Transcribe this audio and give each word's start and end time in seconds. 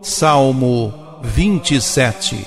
Salmo 0.00 0.92
27 1.22 2.46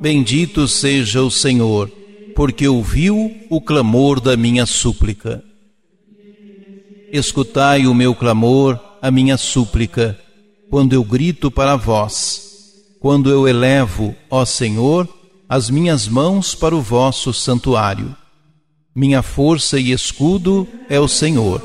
Bendito 0.00 0.68
seja 0.68 1.22
o 1.22 1.30
Senhor, 1.30 1.90
porque 2.36 2.68
ouviu 2.68 3.30
o 3.48 3.60
clamor 3.60 4.20
da 4.20 4.36
minha 4.36 4.66
súplica. 4.66 5.42
Escutai 7.10 7.86
o 7.86 7.94
meu 7.94 8.14
clamor, 8.14 8.78
a 9.00 9.10
minha 9.10 9.38
súplica, 9.38 10.18
quando 10.68 10.92
eu 10.92 11.02
grito 11.02 11.50
para 11.50 11.74
vós, 11.76 12.43
quando 13.04 13.28
eu 13.28 13.46
elevo, 13.46 14.16
ó 14.30 14.46
Senhor, 14.46 15.06
as 15.46 15.68
minhas 15.68 16.08
mãos 16.08 16.54
para 16.54 16.74
o 16.74 16.80
vosso 16.80 17.34
santuário. 17.34 18.16
Minha 18.96 19.20
força 19.20 19.78
e 19.78 19.92
escudo 19.92 20.66
é 20.88 20.98
o 20.98 21.06
Senhor. 21.06 21.60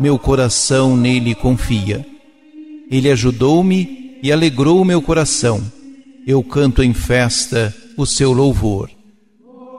Meu 0.00 0.18
coração 0.18 0.96
nele 0.96 1.32
confia. 1.32 2.04
Ele 2.90 3.08
ajudou-me 3.08 4.18
e 4.20 4.32
alegrou 4.32 4.84
meu 4.84 5.00
coração 5.00 5.62
eu 6.26 6.42
canto 6.42 6.82
em 6.82 6.92
festa 6.92 7.72
o 7.96 8.04
seu 8.04 8.32
louvor. 8.32 8.90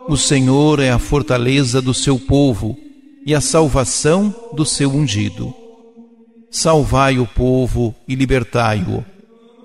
O 0.07 0.15
Senhor 0.15 0.79
é 0.79 0.91
a 0.91 0.99
fortaleza 0.99 1.81
do 1.81 1.93
seu 1.93 2.17
povo 2.17 2.77
e 3.25 3.35
a 3.35 3.41
salvação 3.41 4.33
do 4.53 4.63
seu 4.65 4.91
ungido. 4.91 5.53
Salvai 6.49 7.19
o 7.19 7.27
povo 7.27 7.93
e 8.07 8.15
libertai-o. 8.15 9.03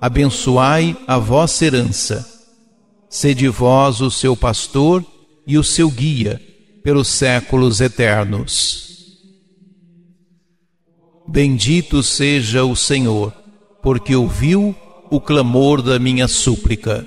Abençoai 0.01 0.97
a 1.07 1.19
vossa 1.19 1.65
herança. 1.67 2.27
Sede 3.09 3.49
vós 3.49 4.01
o 4.01 4.11
seu 4.11 4.37
pastor 4.37 5.05
e 5.47 5.59
o 5.59 5.65
seu 5.65 5.91
guia 5.91 6.41
pelos 6.83 7.09
séculos 7.09 7.81
eternos. 7.81 8.89
Bendito 11.29 12.03
seja 12.03 12.65
o 12.65 12.75
Senhor, 12.75 13.33
porque 13.83 14.17
ouviu 14.17 14.75
o 15.11 15.21
clamor 15.21 15.83
da 15.83 15.99
minha 15.99 16.27
súplica 16.27 17.07